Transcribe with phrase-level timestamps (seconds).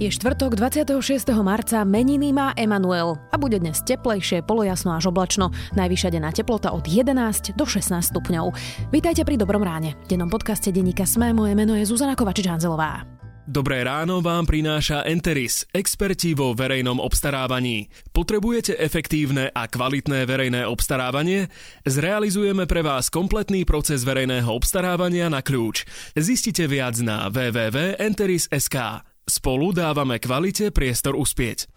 [0.00, 0.96] Je štvrtok 26.
[1.44, 5.52] marca, meniny má Emanuel a bude dnes teplejšie, polojasno až oblačno.
[5.76, 8.48] Najvyššia denná teplota od 11 do 16 stupňov.
[8.96, 10.00] Vítajte pri Dobrom ráne.
[10.08, 13.04] V dennom podcaste denníka Sme moje meno je Zuzana Kovačič-Hanzelová.
[13.44, 17.92] Dobré ráno vám prináša Enteris, experti vo verejnom obstarávaní.
[18.16, 21.52] Potrebujete efektívne a kvalitné verejné obstarávanie?
[21.84, 25.84] Zrealizujeme pre vás kompletný proces verejného obstarávania na kľúč.
[26.16, 29.09] Zistite viac na www.enteris.sk.
[29.30, 31.70] Spolu dávame kvalite priestor uspieť.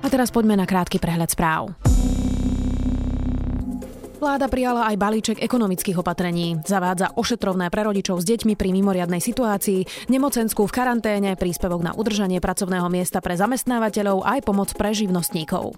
[0.00, 1.76] A teraz poďme na krátky prehľad správ.
[4.16, 6.56] Vláda prijala aj balíček ekonomických opatrení.
[6.64, 12.40] Zavádza ošetrovné pre rodičov s deťmi pri mimoriadnej situácii, nemocenskú v karanténe, príspevok na udržanie
[12.40, 15.76] pracovného miesta pre zamestnávateľov aj pomoc pre živnostníkov.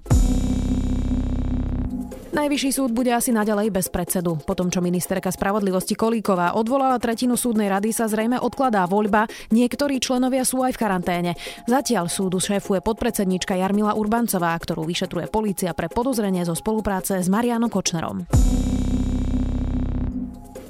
[2.28, 4.36] Najvyšší súd bude asi naďalej bez predsedu.
[4.44, 9.24] Po tom, čo ministerka spravodlivosti Kolíková odvolala tretinu súdnej rady, sa zrejme odkladá voľba.
[9.48, 11.32] Niektorí členovia sú aj v karanténe.
[11.64, 17.72] Zatiaľ súdu šéfuje podpredsednička Jarmila Urbancová, ktorú vyšetruje polícia pre podozrenie zo spolupráce s Marianom
[17.72, 18.28] Kočnerom.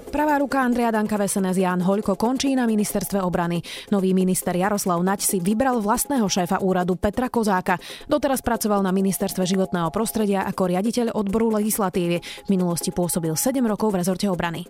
[0.08, 3.60] Pravá ruka Andreja Danka Vesenes Jan Hoľko končí na ministerstve obrany.
[3.92, 7.76] Nový minister Jaroslav Naď si vybral vlastného šéfa úradu Petra Kozáka.
[8.08, 12.24] Doteraz pracoval na ministerstve životného prostredia ako riaditeľ odboru legislatívy.
[12.24, 14.64] V minulosti pôsobil 7 rokov v rezorte obrany.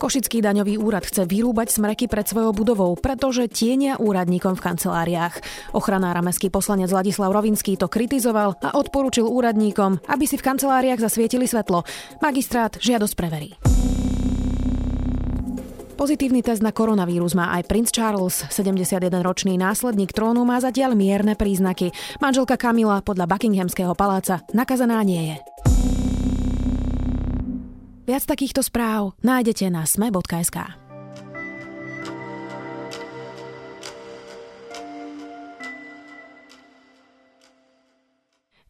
[0.00, 5.44] Košický daňový úrad chce vyrúbať smreky pred svojou budovou, pretože tienia úradníkom v kanceláriách.
[5.76, 11.44] Ochranára mestský poslanec Ladislav Rovinský to kritizoval a odporúčil úradníkom, aby si v kanceláriách zasvietili
[11.44, 11.84] svetlo.
[12.24, 13.60] Magistrát žiadosť preverí.
[16.00, 18.48] Pozitívny test na koronavírus má aj princ Charles.
[18.48, 21.92] 71-ročný následník trónu má zatiaľ mierne príznaky.
[22.24, 25.49] Manželka Kamila podľa Buckinghamského paláca nakazaná nie je.
[28.10, 30.58] Viac takýchto správ nájdete na sme.sk.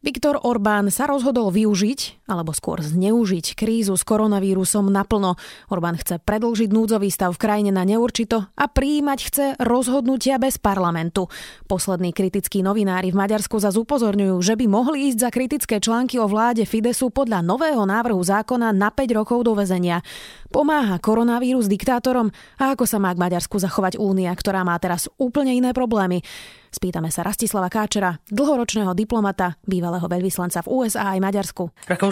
[0.05, 5.35] Viktor Orbán sa rozhodol využiť, alebo skôr zneužiť krízu s koronavírusom naplno.
[5.67, 11.27] Orbán chce predlžiť núdzový stav v krajine na neurčito a prijímať chce rozhodnutia bez parlamentu.
[11.67, 16.31] Poslední kritickí novinári v Maďarsku zase upozorňujú, že by mohli ísť za kritické články o
[16.31, 19.99] vláde Fidesu podľa nového návrhu zákona na 5 rokov do väzenia.
[20.47, 25.51] Pomáha koronavírus diktátorom a ako sa má k Maďarsku zachovať únia, ktorá má teraz úplne
[25.51, 26.23] iné problémy.
[26.71, 31.67] Spýtame sa Rastislava Káčera, dlhoročného diplomata, bývalého veľvyslanca v USA aj Maďarsku.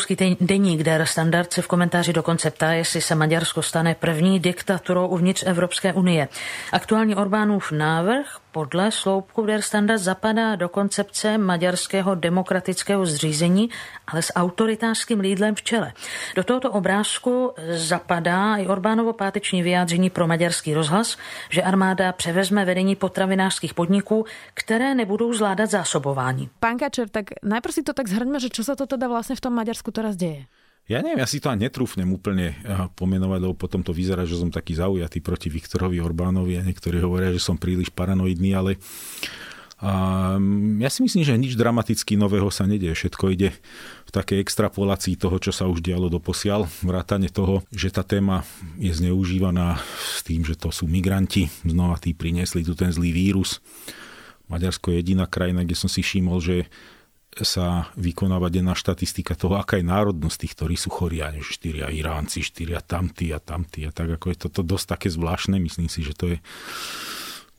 [0.10, 5.08] Rakouský deník Der Standard se v komentáři dokonce ptá, jestli se Maďarsko stane první diktaturou
[5.08, 6.28] uvnitř Evropské unie.
[6.72, 13.70] Aktuální Orbánův návrh podle sloupku Der Standard zapadá do koncepce maďarského demokratického zřízení,
[14.08, 15.94] ale s autoritářským lídlem v čele.
[16.36, 21.18] Do tohoto obrázku zapadá i Orbánovo páteční vyjádření pro maďarský rozhlas,
[21.50, 26.50] že armáda převezme vedení potravinářských podniků, které nebudou zvládat zásobování.
[26.60, 29.42] Pán Kačer, tak najprv si to tak zhrňme, že čo sa to teda vlastne v
[29.42, 30.46] tom Maďarsku teraz deje?
[30.90, 34.42] Ja neviem, ja si to ani netrúfnem úplne eh, pomenovať, lebo potom to vyzerá, že
[34.42, 38.82] som taký zaujatý proti Viktorovi Orbánovi a niektorí hovoria, že som príliš paranoidný, ale
[39.80, 40.36] a
[40.84, 43.00] ja si myslím, že nič dramaticky nového sa nedieje.
[43.00, 43.56] Všetko ide
[44.04, 46.68] v takej extrapolácii toho, čo sa už dialo do posiaľ.
[46.84, 48.44] Vrátane toho, že tá téma
[48.76, 51.48] je zneužívaná s tým, že to sú migranti.
[51.64, 53.64] Znova tí priniesli tu ten zlý vírus.
[54.52, 56.68] Maďarsko je jediná krajina, kde som si všimol, že
[57.30, 62.42] sa vykonáva denná štatistika toho, aká je národnosť tých, ktorí sú chorí, a štyria Iránci,
[62.42, 66.18] štyria tamtí a tamtí a tak ako je toto dosť také zvláštne, myslím si, že
[66.18, 66.38] to je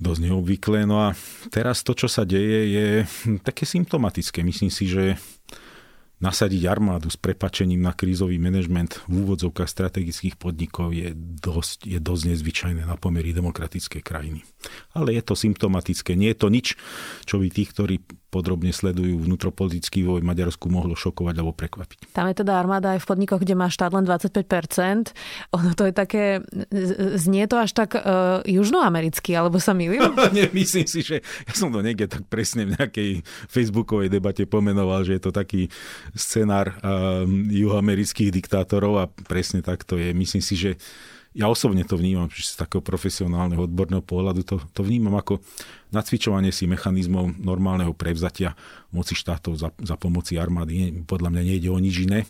[0.00, 0.88] dosť neobvyklé.
[0.88, 1.14] No a
[1.53, 2.86] teraz to, čo sa deje, je
[3.47, 4.41] také symptomatické.
[4.41, 5.20] Myslím si, že
[6.20, 12.22] nasadiť armádu s prepačením na krízový manažment v úvodzovkách strategických podnikov je dosť, je dosť
[12.37, 14.44] nezvyčajné na pomery demokratické krajiny.
[14.92, 16.12] Ale je to symptomatické.
[16.16, 16.76] Nie je to nič,
[17.25, 17.97] čo by tých, ktorí
[18.31, 22.15] podrobne sledujú vnútropolitický voj v Maďarsku, mohlo šokovať alebo prekvapiť.
[22.15, 25.11] Tam je teda armáda aj v podnikoch, kde má štát len 25%.
[25.59, 26.41] Ono to je také,
[27.19, 30.06] znie to až tak uh, južnoamericky, alebo sa milím?
[30.37, 33.11] Nie, myslím si, že ja som to niekde tak presne v nejakej
[33.50, 35.67] facebookovej debate pomenoval, že je to taký
[36.15, 40.15] scenár uh, juhoamerických diktátorov a presne tak to je.
[40.15, 40.79] Myslím si, že
[41.31, 45.38] ja osobne to vnímam, že z takého profesionálneho odborného pohľadu to, to vnímam ako
[45.94, 48.59] nacvičovanie si mechanizmov normálneho prevzatia
[48.91, 51.06] moci štátov za, za pomoci armády.
[51.06, 52.27] Podľa mňa nejde o nič iné.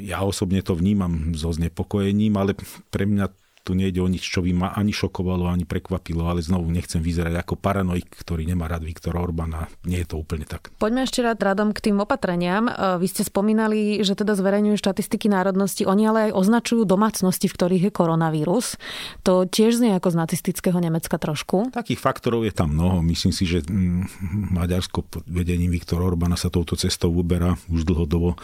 [0.00, 2.56] Ja osobne to vnímam so znepokojením, ale
[2.92, 3.32] pre mňa
[3.68, 7.36] tu nejde o nič, čo by ma ani šokovalo, ani prekvapilo, ale znovu nechcem vyzerať
[7.44, 10.72] ako paranoik, ktorý nemá rád Viktor Orbán a nie je to úplne tak.
[10.80, 12.64] Poďme ešte rád radom k tým opatreniam.
[12.64, 17.56] E, vy ste spomínali, že teda zverejňujú štatistiky národnosti, oni ale aj označujú domácnosti, v
[17.60, 18.80] ktorých je koronavírus.
[19.28, 21.68] To tiež znie ako z nacistického Nemecka trošku.
[21.68, 23.04] Takých faktorov je tam mnoho.
[23.04, 28.40] Myslím si, že mm, Maďarsko pod vedením Viktora Orbána sa touto cestou uberá už dlhodobo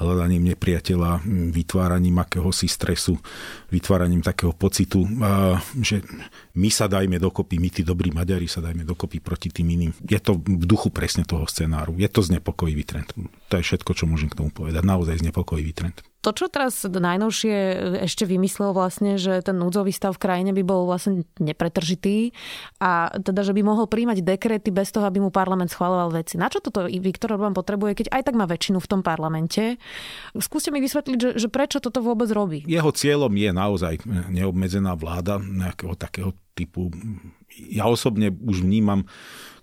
[0.00, 1.22] hľadaním nepriateľa,
[1.52, 3.20] vytváraním akéhosi stresu,
[3.68, 5.02] vytváraním takého pocitu,
[5.82, 6.06] že
[6.54, 9.90] my sa dajme dokopy, my tí dobrí Maďari sa dajme dokopy proti tým iným.
[10.06, 11.98] Je to v duchu presne toho scenáru.
[11.98, 13.10] Je to znepokojivý trend.
[13.50, 14.86] To je všetko, čo môžem k tomu povedať.
[14.86, 15.98] Naozaj znepokojivý trend.
[16.22, 17.54] To, čo teraz najnovšie
[18.06, 22.30] ešte vymyslel vlastne, že ten núdzový stav v krajine by bol vlastne nepretržitý
[22.78, 26.38] a teda, že by mohol príjmať dekrety bez toho, aby mu parlament schvaloval veci.
[26.38, 29.82] Na čo toto Viktor Orbán potrebuje, keď aj tak má väčšinu v tom parlamente?
[30.38, 32.62] Skúste mi vysvetliť, že, že prečo toto vôbec robí?
[32.70, 33.94] Jeho cieľom je naozaj
[34.30, 36.92] neobmedzená vláda nejakého takého typu.
[37.70, 39.08] Ja osobne už vnímam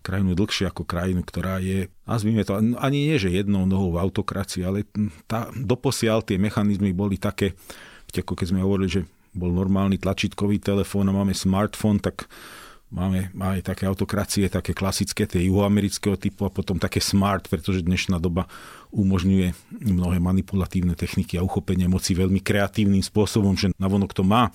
[0.01, 4.63] krajinu dlhšie ako krajinu, ktorá je, nazvime to, ani nie, že jednou nohou v autokracii,
[4.63, 4.87] ale
[5.27, 7.53] tá, doposiaľ tie mechanizmy boli také,
[8.09, 9.01] ako keď sme hovorili, že
[9.35, 12.25] bol normálny tlačítkový telefón a máme smartfón, tak
[12.89, 18.17] máme aj také autokracie, také klasické, tie juhoamerického typu a potom také smart, pretože dnešná
[18.17, 18.49] doba
[18.89, 19.53] umožňuje
[19.85, 24.49] mnohé manipulatívne techniky a uchopenie moci veľmi kreatívnym spôsobom, že navonok to má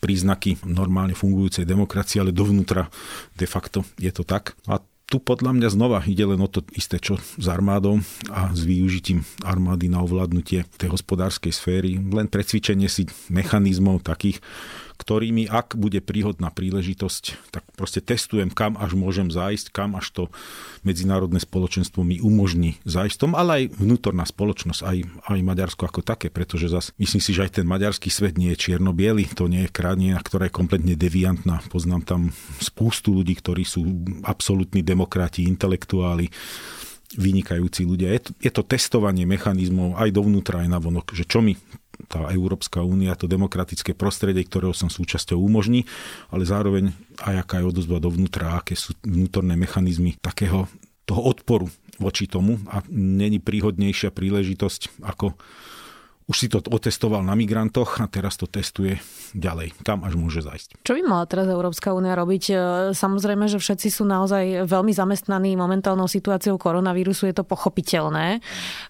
[0.00, 2.88] príznaky normálne fungujúcej demokracie, ale dovnútra
[3.36, 4.56] de facto je to tak.
[4.68, 4.80] A
[5.10, 7.98] tu podľa mňa znova ide len o to isté, čo s armádou
[8.30, 11.98] a s využitím armády na ovládnutie tej hospodárskej sféry.
[11.98, 14.38] Len precvičenie si mechanizmov takých,
[15.00, 20.22] ktorými, ak bude príhodná príležitosť, tak proste testujem, kam až môžem zájsť, kam až to
[20.84, 24.98] medzinárodné spoločenstvo mi umožní zájsť tom, ale aj vnútorná spoločnosť, aj,
[25.32, 28.70] aj Maďarsko ako také, pretože zas myslím si, že aj ten maďarský svet nie je
[28.70, 28.92] čierno
[29.32, 31.64] to nie je krajina, ktorá je kompletne deviantná.
[31.72, 32.20] Poznám tam
[32.60, 36.28] spústu ľudí, ktorí sú absolútni demokrati, intelektuáli,
[37.16, 38.12] vynikajúci ľudia.
[38.14, 41.56] Je to, je to testovanie mechanizmov aj dovnútra, aj navonok, že čo mi
[42.06, 45.84] tá Európska únia, to demokratické prostredie, ktorého som súčasťou umožní,
[46.30, 50.70] ale zároveň aj aká je odozva dovnútra, aké sú vnútorné mechanizmy takého
[51.04, 51.66] toho odporu
[52.00, 52.62] voči tomu.
[52.70, 55.36] A není príhodnejšia príležitosť ako
[56.30, 59.02] už si to otestoval na migrantoch a teraz to testuje
[59.34, 60.78] ďalej, kam až môže zajsť.
[60.86, 62.44] Čo by mala teraz Európska únia robiť?
[62.46, 62.54] E,
[62.94, 68.38] samozrejme, že všetci sú naozaj veľmi zamestnaní momentálnou situáciou koronavírusu, je to pochopiteľné.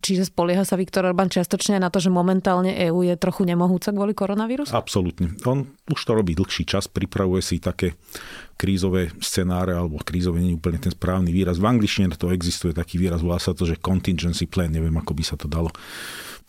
[0.04, 4.12] Čiže spolieha sa Viktor Orbán čiastočne na to, že momentálne EÚ je trochu nemohúca kvôli
[4.12, 4.76] koronavírusu?
[4.76, 5.32] Absolútne.
[5.48, 7.96] On už to robí dlhší čas, pripravuje si také
[8.60, 11.56] krízové scenáre, alebo krízové nie je úplne ten správny výraz.
[11.56, 15.24] V angličtine to existuje taký výraz, volá sa to, že contingency plan, neviem, ako by
[15.24, 15.72] sa to dalo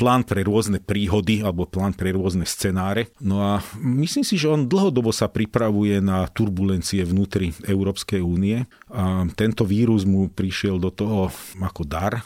[0.02, 3.14] plán pre rôzne príhody alebo plán pre rôzne scenáre.
[3.22, 9.30] No a myslím si, že on dlhodobo sa pripravuje na turbulencie vnútri Európskej únie a
[9.38, 11.30] tento vírus mu prišiel do toho
[11.62, 12.26] ako dar,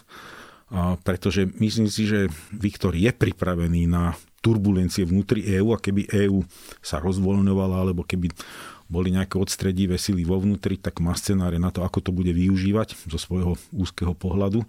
[1.04, 6.48] pretože myslím si, že Viktor je pripravený na turbulencie vnútri EÚ a keby EÚ
[6.80, 8.32] sa rozvoľňovala alebo keby
[8.88, 12.96] boli nejaké odstredivé sily vo vnútri, tak má scenáre na to, ako to bude využívať
[13.10, 14.64] zo svojho úzkeho pohľadu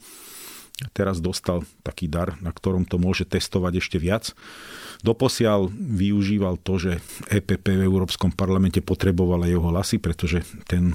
[0.92, 4.36] teraz dostal taký dar, na ktorom to môže testovať ešte viac.
[5.04, 6.92] Doposiaľ využíval to, že
[7.28, 10.94] EPP v Európskom parlamente potrebovala jeho hlasy, pretože ten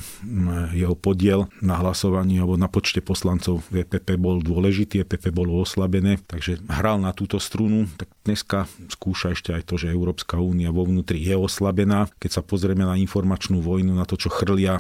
[0.71, 6.21] jeho podiel na hlasovaní alebo na počte poslancov v EPP bol dôležitý, EPP bolo oslabené,
[6.25, 7.86] takže hral na túto strunu.
[7.98, 12.10] Tak dneska skúša ešte aj to, že Európska únia vo vnútri je oslabená.
[12.22, 14.77] Keď sa pozrieme na informačnú vojnu, na to, čo chrlia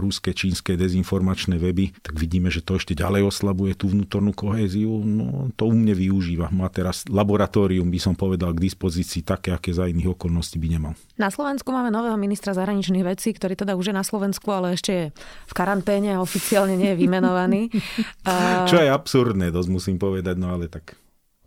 [0.00, 5.04] ruské, čínske dezinformačné weby, tak vidíme, že to ešte ďalej oslabuje tú vnútornú kohéziu.
[5.04, 6.48] No, to u mne využíva.
[6.48, 10.92] Má teraz laboratórium, by som povedal, k dispozícii také, aké za iných okolností by nemal.
[11.14, 14.90] Na Slovensku máme nového ministra zahraničných vecí, ktorý teda už je na Slovensku, ale ešte
[14.92, 15.04] je
[15.46, 17.70] v karanténe a oficiálne nie je vymenovaný.
[18.70, 20.98] Čo je absurdné, dosť musím povedať, no ale tak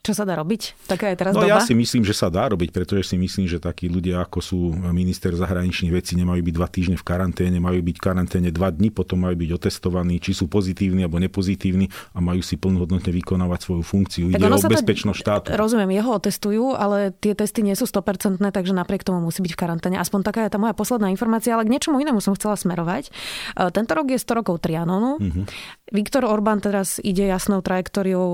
[0.02, 0.90] čo sa dá robiť?
[0.90, 1.54] Taká je teraz no, doba?
[1.54, 4.60] ja si myslím, že sa dá robiť, pretože si myslím, že takí ľudia, ako sú
[4.90, 8.90] minister zahraničných vecí, nemajú byť dva týždne v karanténe, majú byť v karanténe dva dni,
[8.90, 13.84] potom majú byť otestovaní, či sú pozitívni alebo nepozitívni a majú si plnohodnotne vykonávať svoju
[13.86, 14.26] funkciu.
[14.34, 15.48] Tak Ide o bezpečnosť štátu.
[15.54, 19.60] Rozumiem, jeho otestujú, ale tie testy nie sú 100%, takže napriek tomu musí byť v
[19.62, 19.96] karanténe.
[20.02, 23.14] Aspoň taká je tá moja posledná informácia, ale k niečomu inému som chcela smerovať.
[23.54, 25.22] E, tento rok je 100 rokov Trianonu.
[25.22, 25.46] Uh-huh.
[25.94, 28.26] Viktor Orbán teraz ide jasnou trajektóriou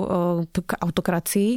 [0.48, 1.57] e, k autokracii.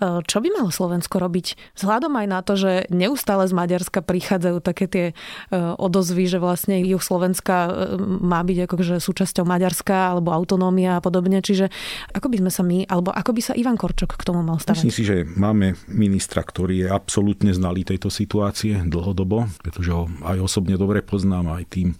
[0.00, 1.76] Čo by malo Slovensko robiť?
[1.76, 5.06] Vzhľadom aj na to, že neustále z Maďarska prichádzajú také tie
[5.52, 7.68] odozvy, že vlastne juh Slovenska
[8.00, 11.44] má byť akože súčasťou Maďarska alebo autonómia a podobne.
[11.44, 11.68] Čiže
[12.16, 14.88] ako by sme sa my, alebo ako by sa Ivan Korčok k tomu mal stavať?
[14.88, 20.40] Myslím si, že máme ministra, ktorý je absolútne znalý tejto situácie dlhodobo, pretože ho aj
[20.40, 21.92] osobne dobre poznám, aj tým,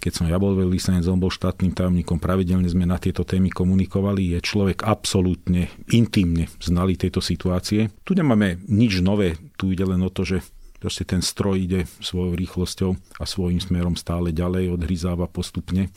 [0.00, 4.32] keď som ja bol veľvyslanec, on bol štátnym tajomníkom, pravidelne sme na tieto témy komunikovali.
[4.32, 7.33] Je človek absolútne intimne znalý tejto situácie.
[7.36, 10.42] Tu nemáme nič nové, tu ide len o to, že
[10.80, 15.88] proste ten stroj ide svojou rýchlosťou a svojím smerom stále ďalej, odhryzáva postupne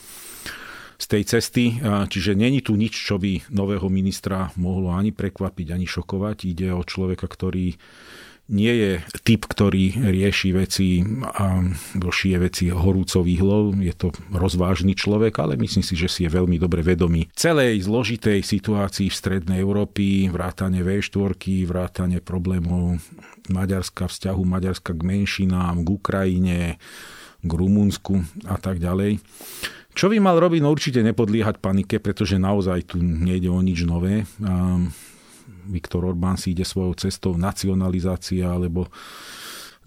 [0.98, 1.78] z tej cesty.
[1.84, 6.38] Čiže není tu nič, čo by nového ministra mohlo ani prekvapiť, ani šokovať.
[6.48, 7.76] Ide o človeka, ktorý
[8.48, 8.92] nie je
[9.28, 11.62] typ, ktorý rieši veci a
[12.00, 13.76] šije veci horúcov výhlov.
[13.84, 18.40] Je to rozvážny človek, ale myslím si, že si je veľmi dobre vedomý celej zložitej
[18.42, 21.36] situácii v strednej Európy, vrátane V4,
[21.68, 23.04] vrátane problémov
[23.52, 26.60] Maďarska, vzťahu Maďarska k menšinám, k Ukrajine,
[27.44, 29.20] k Rumunsku a tak ďalej.
[29.98, 30.62] Čo by mal robiť?
[30.62, 34.30] No určite nepodliehať panike, pretože naozaj tu nejde o nič nové.
[35.68, 38.88] Viktor Orbán si ide svojou cestou nacionalizácia alebo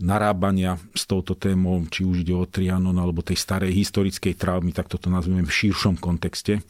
[0.01, 4.89] narábania s touto témou, či už ide o Trianon alebo tej starej historickej traumy, tak
[4.89, 6.65] toto nazveme v širšom kontexte.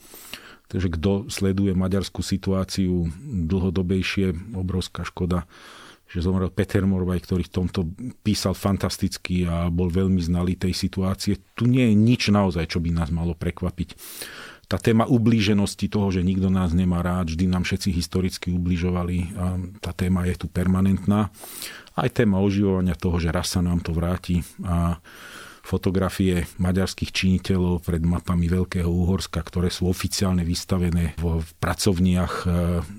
[0.67, 3.11] Takže kto sleduje maďarskú situáciu
[3.47, 5.43] dlhodobejšie, obrovská škoda,
[6.11, 7.79] že zomrel Peter Morvaj, ktorý v tomto
[8.23, 11.39] písal fantasticky a bol veľmi znalý tej situácie.
[11.55, 13.95] Tu nie je nič naozaj, čo by nás malo prekvapiť
[14.71, 19.35] tá téma ublíženosti toho, že nikto nás nemá rád, vždy nám všetci historicky ubližovali
[19.83, 21.33] tá téma je tu permanentná.
[21.91, 25.03] Aj téma oživovania toho, že raz sa nám to vráti a
[25.61, 32.45] fotografie maďarských činiteľov pred mapami Veľkého Uhorska, ktoré sú oficiálne vystavené v pracovniach e,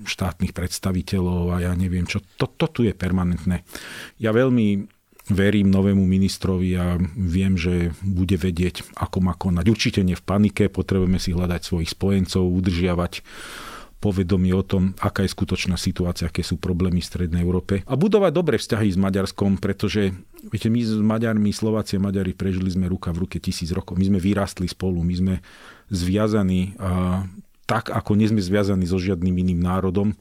[0.07, 2.23] štátnych predstaviteľov a ja neviem čo.
[2.39, 3.67] To, to tu je permanentné.
[4.15, 4.87] Ja veľmi
[5.31, 9.65] verím novému ministrovi a viem, že bude vedieť, ako má konať.
[9.71, 13.23] Určite nie v panike, potrebujeme si hľadať svojich spojencov, udržiavať
[14.03, 18.31] povedomie o tom, aká je skutočná situácia, aké sú problémy v Strednej Európe a budovať
[18.35, 20.11] dobré vzťahy s Maďarskom, pretože
[20.51, 23.95] viete, my s Maďarmi, Slováci a Maďari prežili sme ruka v ruke tisíc rokov.
[23.95, 25.35] My sme vyrastli spolu, my sme
[25.87, 27.23] zviazaní a
[27.63, 30.11] tak, ako nie sme zviazaní so žiadnym iným národom.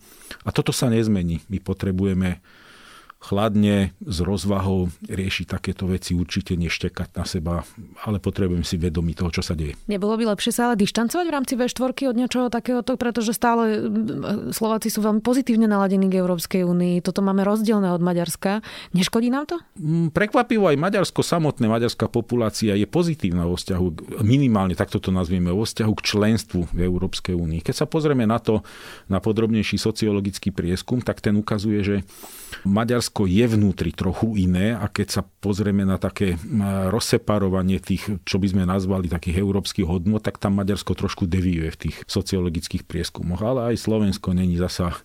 [0.46, 1.42] A toto sa nezmení.
[1.50, 2.38] My potrebujeme
[3.22, 7.62] chladne, s rozvahou riešiť takéto veci, určite neštekať na seba,
[8.02, 9.78] ale potrebujem si vedomiť toho, čo sa deje.
[9.86, 13.78] Nebolo by lepšie sa ale dištancovať v rámci V4 od niečoho takéhoto, pretože stále
[14.50, 16.98] Slováci sú veľmi pozitívne naladení k Európskej únii.
[17.06, 18.58] Toto máme rozdielne od Maďarska.
[18.90, 19.56] Neškodí nám to?
[19.78, 25.54] Mm, prekvapivo aj Maďarsko samotné, maďarská populácia je pozitívna vo vzťahu, minimálne takto to nazvieme,
[25.54, 27.62] vo vzťahu k členstvu v Európskej únii.
[27.62, 28.66] Keď sa pozrieme na to,
[29.06, 31.96] na podrobnejší sociologický prieskum, tak ten ukazuje, že
[32.66, 36.40] Maďarsko je vnútri trochu iné a keď sa pozrieme na také
[36.88, 41.80] rozseparovanie tých, čo by sme nazvali takých európskych hodnot, tak tam Maďarsko trošku deviuje v
[41.88, 43.44] tých sociologických prieskumoch.
[43.44, 44.96] Ale aj Slovensko není zasa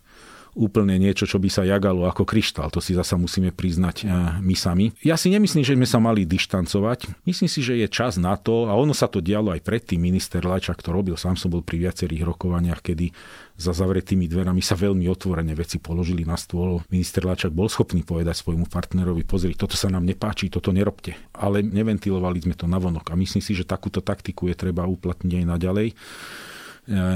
[0.58, 2.74] úplne niečo, čo by sa jagalo ako kryštál.
[2.74, 4.10] To si zasa musíme priznať eh,
[4.42, 4.90] my sami.
[5.06, 7.24] Ja si nemyslím, že sme sa mali dištancovať.
[7.30, 10.42] Myslím si, že je čas na to, a ono sa to dialo aj predtým, minister
[10.42, 13.14] Lajčák to robil, sám som bol pri viacerých rokovaniach, kedy
[13.58, 16.86] za zavretými dverami sa veľmi otvorene veci položili na stôl.
[16.94, 21.18] Minister Lačak bol schopný povedať svojmu partnerovi, pozri, toto sa nám nepáči, toto nerobte.
[21.34, 25.46] Ale neventilovali sme to navonok a myslím si, že takúto taktiku je treba uplatniť aj
[25.50, 25.88] naďalej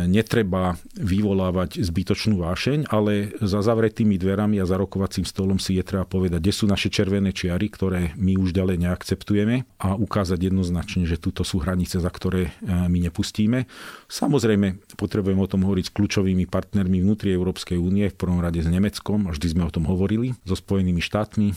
[0.05, 6.03] netreba vyvolávať zbytočnú vášeň, ale za zavretými dverami a za rokovacím stolom si je treba
[6.03, 11.15] povedať, kde sú naše červené čiary, ktoré my už ďalej neakceptujeme a ukázať jednoznačne, že
[11.15, 13.65] tuto sú hranice, za ktoré e, my nepustíme.
[14.11, 18.67] Samozrejme, potrebujeme o tom hovoriť s kľúčovými partnermi vnútri Európskej únie, v prvom rade s
[18.67, 21.55] Nemeckom, vždy sme o tom hovorili, so Spojenými štátmi,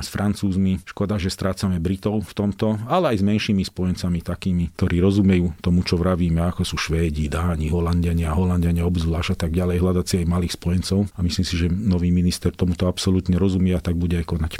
[0.00, 0.80] s Francúzmi.
[0.88, 5.84] Škoda, že strácame Britov v tomto, ale aj s menšími spojencami takými, ktorí rozumejú tomu,
[5.84, 10.14] čo vravíme, ako sú Švédi, Dá, Dáni, Holandiania, Holandiania obzvlášť a tak ďalej, hľadať si
[10.22, 11.10] aj malých spojencov.
[11.14, 14.52] A myslím si, že nový minister tomuto absolútne rozumie a tak bude aj konať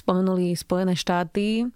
[0.00, 1.68] spomenuli Spojené štáty.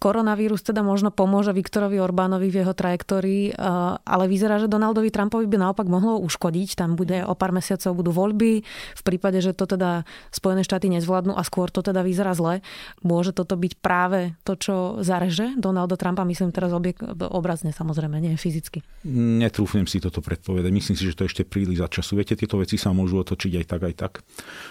[0.00, 3.54] Koronavírus teda možno pomôže Viktorovi Orbánovi v jeho trajektórii, eh,
[4.00, 6.80] ale vyzerá, že Donaldovi Trumpovi by naopak mohlo uškodiť.
[6.80, 8.64] Tam bude o pár mesiacov budú voľby.
[8.96, 12.64] V prípade, že to teda Spojené štáty nezvládnu a skôr to teda vyzerá zle,
[13.04, 18.40] môže toto byť práve to, čo zareže Donalda Trumpa, myslím teraz objek- obrazne samozrejme, nie
[18.40, 18.80] fyzicky.
[19.04, 20.72] Netrúfnem si toto predpovedať.
[20.72, 22.16] Myslím si, že to ešte príliš za času.
[22.16, 24.12] Viete, tieto veci sa môžu otočiť aj tak, aj tak.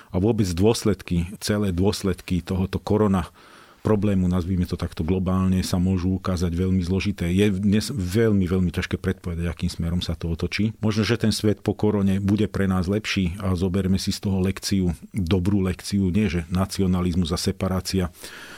[0.10, 3.32] A vôbec dôsledky, celé dôsledky tohoto korona
[3.80, 7.32] problému, nazvime to takto globálne, sa môžu ukázať veľmi zložité.
[7.32, 10.76] Je dnes veľmi, veľmi ťažké predpovedať, akým smerom sa to otočí.
[10.84, 14.44] Možno, že ten svet po korone bude pre nás lepší a zoberme si z toho
[14.44, 18.12] lekciu, dobrú lekciu, nie že nacionalizmus a separácia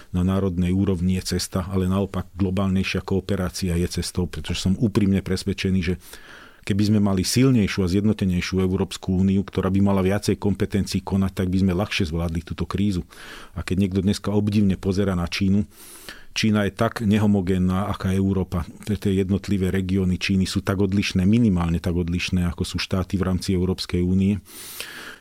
[0.09, 5.79] na národnej úrovni je cesta, ale naopak globálnejšia kooperácia je cestou, pretože som úprimne presvedčený,
[5.85, 5.95] že
[6.61, 11.47] keby sme mali silnejšiu a zjednotenejšiu Európsku úniu, ktorá by mala viacej kompetencií konať, tak
[11.49, 13.05] by sme ľahšie zvládli túto krízu.
[13.57, 15.65] A keď niekto dneska obdivne pozera na Čínu,
[16.31, 18.63] Čína je tak nehomogénna, aká Európa.
[18.87, 23.51] Tie jednotlivé regióny Číny sú tak odlišné, minimálne tak odlišné, ako sú štáty v rámci
[23.51, 24.39] Európskej únie.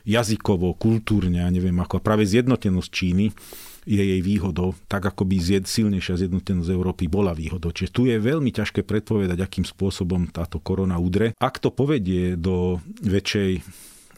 [0.07, 1.99] Jazykovo, kultúrne, a neviem ako.
[1.99, 3.35] A práve zjednotenosť Číny
[3.85, 7.73] je jej výhodou, tak ako by zjed, silnejšia zjednotenosť Európy bola výhodou.
[7.73, 11.33] Čiže tu je veľmi ťažké predpovedať, akým spôsobom táto korona udre.
[11.41, 13.61] Ak to povedie do väčšej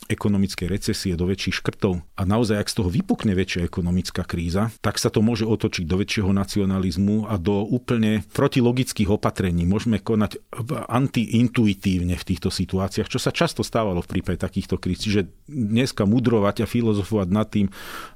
[0.09, 4.97] ekonomickej recesie, do väčších škrtov a naozaj, ak z toho vypukne väčšia ekonomická kríza, tak
[4.97, 9.63] sa to môže otočiť do väčšieho nacionalizmu a do úplne protilogických opatrení.
[9.63, 10.41] Môžeme konať
[10.89, 15.05] antiintuitívne v týchto situáciách, čo sa často stávalo v prípade takýchto kríz.
[15.05, 17.67] Čiže dneska mudrovať a filozofovať nad tým,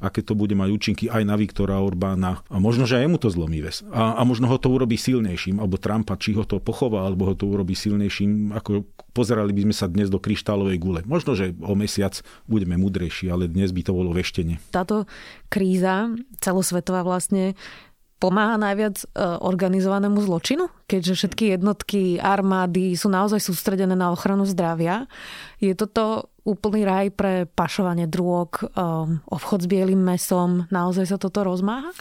[0.02, 3.30] aké to bude mať účinky aj na Viktora Orbána a možno, že aj jemu to
[3.30, 3.86] zlomí ves.
[3.94, 7.36] A, a možno ho to urobí silnejším, alebo Trumpa, či ho to pochová, alebo ho
[7.38, 11.02] to urobí silnejším, ako pozerali by sme sa dnes do kryštálovej gule.
[11.10, 12.18] Možno, že o mesiac
[12.50, 14.58] budeme mudrejší, ale dnes by to bolo veštenie.
[14.74, 15.06] Táto
[15.48, 16.10] kríza
[16.42, 17.54] celosvetová vlastne
[18.18, 25.06] pomáha najviac e, organizovanému zločinu, keďže všetky jednotky armády sú naozaj sústredené na ochranu zdravia.
[25.62, 28.74] Je toto úplný raj pre pašovanie drôk, e,
[29.30, 31.94] obchod s bielým mesom, naozaj sa toto rozmáha?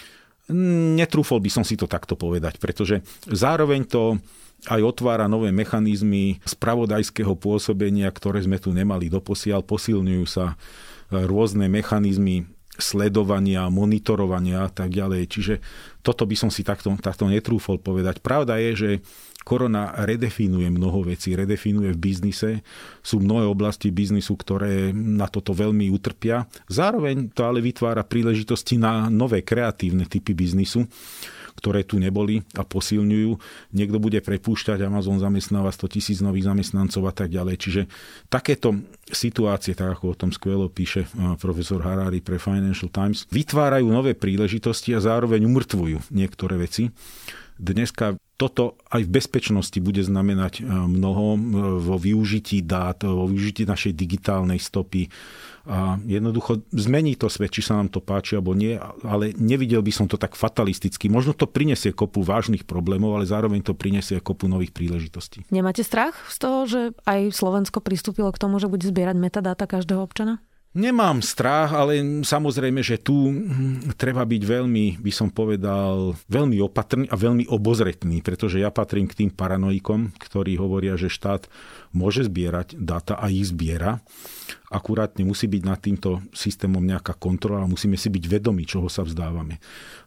[0.97, 4.23] Netrúfol by som si to takto povedať, pretože zároveň to
[4.71, 9.67] aj otvára nové mechanizmy spravodajského pôsobenia, ktoré sme tu nemali doposiaľ.
[9.67, 10.55] Posilňujú sa
[11.11, 15.23] rôzne mechanizmy sledovania, monitorovania a tak ďalej.
[15.29, 15.55] Čiže
[16.05, 18.23] toto by som si takto, takto netrúfol povedať.
[18.23, 18.91] Pravda je, že
[19.47, 22.51] korona redefinuje mnoho vecí, redefinuje v biznise.
[23.03, 26.51] Sú mnohé oblasti biznisu, ktoré na toto veľmi utrpia.
[26.67, 30.87] Zároveň to ale vytvára príležitosti na nové kreatívne typy biznisu
[31.57, 33.31] ktoré tu neboli a posilňujú.
[33.73, 37.57] Niekto bude prepúšťať, Amazon zamestnáva 100 tisíc nových zamestnancov a tak ďalej.
[37.57, 37.83] Čiže
[38.29, 38.77] takéto
[39.09, 41.09] situácie, tak ako o tom skvelo píše
[41.41, 46.93] profesor Harari pre Financial Times, vytvárajú nové príležitosti a zároveň umrtvujú niektoré veci.
[47.57, 51.41] Dneska toto aj v bezpečnosti bude znamenať mnoho
[51.81, 55.09] vo využití dát, vo využití našej digitálnej stopy,
[55.67, 59.91] a jednoducho zmení to svet, či sa nám to páči alebo nie, ale nevidel by
[59.91, 61.11] som to tak fatalisticky.
[61.11, 65.43] Možno to prinesie kopu vážnych problémov, ale zároveň to prinesie kopu nových príležitostí.
[65.51, 70.07] Nemáte strach z toho, že aj Slovensko pristúpilo k tomu, že bude zbierať metadáta každého
[70.07, 70.39] občana?
[70.77, 73.33] Nemám strach, ale samozrejme, že tu
[73.97, 79.25] treba byť veľmi, by som povedal, veľmi opatrný a veľmi obozretný, pretože ja patrím k
[79.25, 81.49] tým paranoikom, ktorí hovoria, že štát
[81.97, 84.05] môže zbierať dáta a ich zbiera.
[84.69, 89.57] Akurát nemusí byť nad týmto systémom nejaká kontrola, musíme si byť vedomi, čoho sa vzdávame.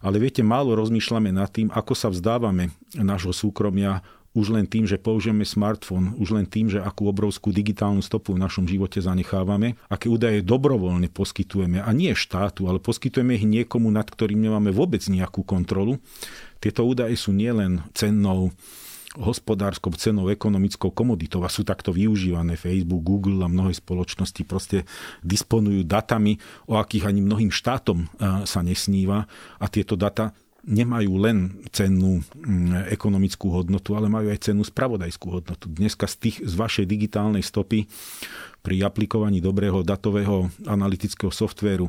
[0.05, 4.05] Ale viete, málo rozmýšľame nad tým, ako sa vzdávame nášho súkromia
[4.37, 8.41] už len tým, že použijeme smartfón, už len tým, že akú obrovskú digitálnu stopu v
[8.45, 14.05] našom živote zanechávame, aké údaje dobrovoľne poskytujeme a nie štátu, ale poskytujeme ich niekomu, nad
[14.05, 15.97] ktorým nemáme vôbec nejakú kontrolu.
[16.61, 18.53] Tieto údaje sú nielen cennou
[19.17, 22.53] hospodárskou cenou, ekonomickou komoditou a sú takto využívané.
[22.53, 24.85] Facebook, Google a mnohé spoločnosti proste
[25.25, 26.37] disponujú datami,
[26.69, 28.05] o akých ani mnohým štátom
[28.45, 29.25] sa nesníva
[29.57, 35.71] a tieto data nemajú len cennú mm, ekonomickú hodnotu, ale majú aj cennú spravodajskú hodnotu.
[35.71, 37.87] Dneska z, tých, z vašej digitálnej stopy
[38.59, 41.87] pri aplikovaní dobrého datového analytického softvéru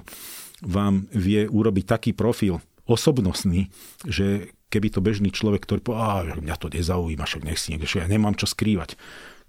[0.63, 3.71] vám vie urobiť taký profil osobnostný,
[4.07, 8.07] že keby to bežný človek, ktorý povie, mňa to nezaujíma, však nech si niekde, ja
[8.07, 8.95] nemám čo skrývať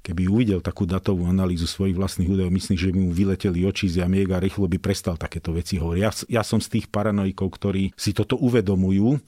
[0.01, 4.01] keby uvidel takú datovú analýzu svojich vlastných údajov, myslím, že by mu vyleteli oči z
[4.01, 6.01] jamiek a rýchlo by prestal takéto veci hovoriť.
[6.01, 6.11] Ja,
[6.41, 9.21] ja som z tých paranoikov, ktorí si toto uvedomujú,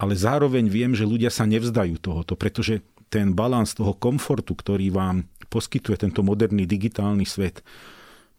[0.00, 2.80] ale zároveň viem, že ľudia sa nevzdajú tohoto, pretože
[3.12, 7.60] ten balans toho komfortu, ktorý vám poskytuje tento moderný digitálny svet,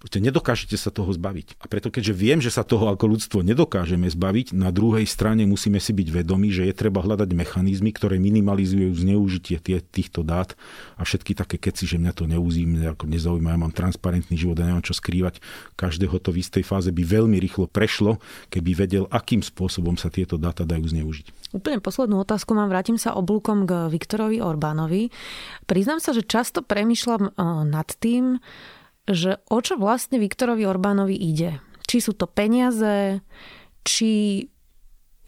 [0.10, 1.62] nedokážete sa toho zbaviť.
[1.62, 5.78] A preto, keďže viem, že sa toho ako ľudstvo nedokážeme zbaviť, na druhej strane musíme
[5.78, 10.58] si byť vedomi, že je treba hľadať mechanizmy, ktoré minimalizujú zneužitie tie, týchto dát
[10.98, 14.66] a všetky také keci, že mňa to neuzím, ako nezaujíma, ja mám transparentný život a
[14.66, 15.38] nemám čo skrývať.
[15.78, 18.18] Každého to v istej fáze by veľmi rýchlo prešlo,
[18.50, 21.54] keby vedel, akým spôsobom sa tieto dáta dajú zneužiť.
[21.54, 25.12] Úplne poslednú otázku mám, vrátim sa oblúkom k Viktorovi Orbánovi.
[25.68, 27.32] Priznám sa, že často premyšľam eh,
[27.68, 28.40] nad tým,
[29.10, 31.62] že o čo vlastne Viktorovi Orbánovi ide.
[31.88, 33.20] Či sú to peniaze,
[33.82, 34.46] či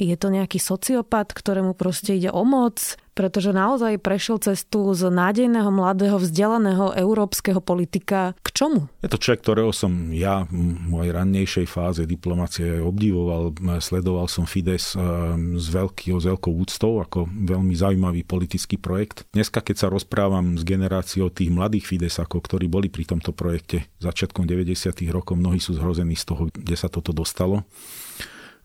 [0.01, 2.97] Je to nejaký sociopat, ktorému proste ide o moc?
[3.13, 8.89] pretože naozaj prešiel cestu z nádejného, mladého, vzdelaného európskeho politika k čomu?
[9.05, 13.53] Je to človek, ktorého som ja v mojej rannejšej fáze diplomácie obdivoval.
[13.79, 15.01] Sledoval som Fides eh,
[15.37, 19.29] s, veľký, s veľkou úctou ako veľmi zaujímavý politický projekt.
[19.31, 24.49] Dneska, keď sa rozprávam s generáciou tých mladých Fidesakov, ktorí boli pri tomto projekte začiatkom
[24.49, 24.89] 90.
[25.13, 27.61] rokov, mnohí sú zhrození z toho, kde sa toto dostalo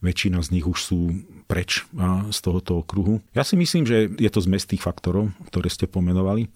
[0.01, 1.01] väčšina z nich už sú
[1.51, 1.83] preč
[2.31, 3.25] z tohoto okruhu.
[3.35, 6.47] Ja si myslím, že je to zmes tých faktorov, ktoré ste pomenovali.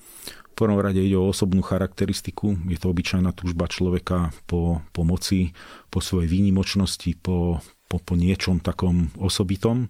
[0.53, 2.61] V prvom rade ide o osobnú charakteristiku.
[2.69, 5.57] Je to obyčajná túžba človeka po pomoci,
[5.89, 9.89] po svojej výnimočnosti, po, po, po niečom takom osobitom.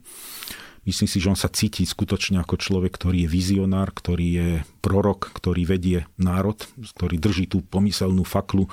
[0.82, 4.48] Myslím si, že on sa cíti skutočne ako človek, ktorý je vizionár, ktorý je
[4.82, 6.58] prorok, ktorý vedie národ,
[6.98, 8.66] ktorý drží tú pomyselnú faklu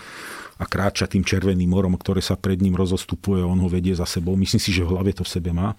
[0.57, 4.33] a kráča tým červeným morom, ktoré sa pred ním rozostupuje, on ho vedie za sebou.
[4.33, 5.77] Myslím si, že v hlave to v sebe má.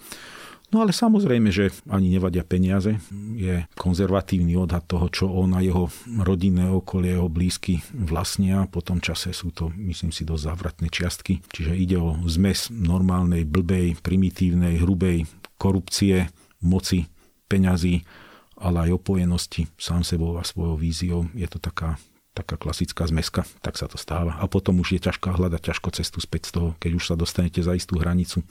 [0.70, 2.94] No ale samozrejme, že ani nevadia peniaze.
[3.34, 8.70] Je konzervatívny odhad toho, čo on a jeho rodinné okolie, jeho blízky vlastnia.
[8.70, 11.42] Po tom čase sú to, myslím si, dosť závratné čiastky.
[11.50, 15.26] Čiže ide o zmes normálnej, blbej, primitívnej, hrubej
[15.60, 16.32] korupcie,
[16.64, 17.04] moci,
[17.52, 18.08] peňazí,
[18.56, 21.28] ale aj opojenosti sám sebou a svojou víziou.
[21.36, 24.38] Je to taká taká klasická zmeska, tak sa to stáva.
[24.38, 27.60] A potom už je ťažko hľadať ťažko cestu späť z toho, keď už sa dostanete
[27.60, 28.46] za istú hranicu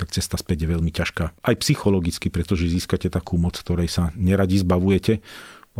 [0.00, 1.24] tak cesta späť je veľmi ťažká.
[1.44, 5.20] Aj psychologicky, pretože získate takú moc, ktorej sa neradi zbavujete,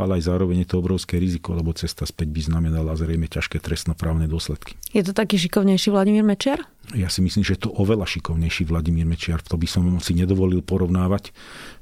[0.01, 4.27] ale aj zároveň je to obrovské riziko, lebo cesta späť by znamenala zrejme ťažké trestnoprávne
[4.27, 4.75] dôsledky.
[4.91, 6.65] Je to taký šikovnejší Vladimír Mečiar?
[6.91, 9.39] Ja si myslím, že je to oveľa šikovnejší Vladimír Mečiar.
[9.47, 11.31] To by som si nedovolil porovnávať.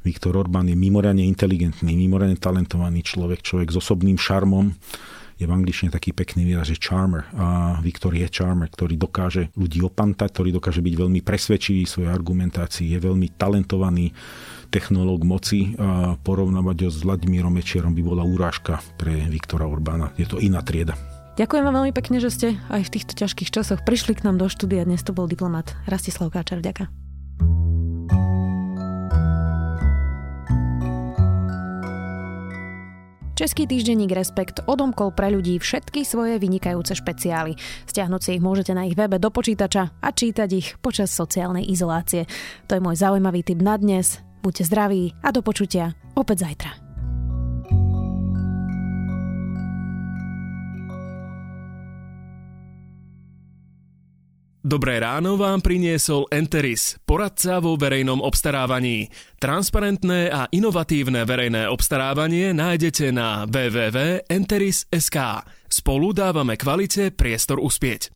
[0.04, 4.76] Viktor Orbán je mimoriadne inteligentný, mimoriadne talentovaný človek, človek s osobným šarmom,
[5.38, 7.22] je v angličtine taký pekný výraz, že charmer.
[7.38, 12.11] A Viktor je charmer, ktorý dokáže ľudí opantať, ktorý dokáže byť veľmi presvedčivý v svojej
[12.11, 14.11] argumentácii, je veľmi talentovaný
[14.68, 20.12] technológ moci a porovnávať ho s Vladimírom Mečierom by bola úrážka pre Viktora Orbána.
[20.20, 20.96] Je to iná trieda.
[21.38, 24.50] Ďakujem vám veľmi pekne, že ste aj v týchto ťažkých časoch prišli k nám do
[24.50, 24.83] štúdia.
[24.83, 26.59] Dnes to bol diplomat Rastislav Káčer.
[26.59, 26.90] Ďakujem.
[33.38, 37.54] Český týždenník Respekt odomkol pre ľudí všetky svoje vynikajúce špeciály.
[37.87, 42.26] Stiahnuť si ich môžete na ich webe do počítača a čítať ich počas sociálnej izolácie.
[42.66, 44.18] To je môj zaujímavý tip na dnes.
[44.40, 46.88] Buďte zdraví a do počutia opäť zajtra.
[54.68, 59.09] Dobré ráno vám priniesol Enteris, poradca vo verejnom obstarávaní.
[59.40, 65.18] Transparentné a inovatívne verejné obstarávanie nájdete na www.enteris.sk.
[65.72, 68.12] Spolu dávame kvalite priestor uspieť.